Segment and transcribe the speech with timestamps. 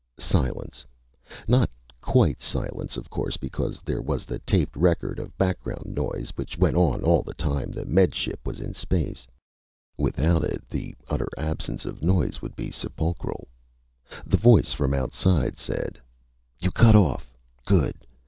[0.17, 0.83] Silence.
[1.47, 1.69] Not
[2.01, 6.75] quite silence, of course, because there was the taped record of background noise which went
[6.75, 9.27] on all the time the Med Ship was in space.
[9.99, 13.47] Without it, the utter absence of noise would be sepulchral.
[14.25, 16.01] The voice from outside said:
[16.59, 17.29] "_You cut off.
[17.63, 17.93] Good!